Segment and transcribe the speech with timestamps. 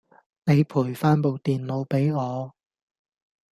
[0.45, 2.55] 你陪返部電腦畀我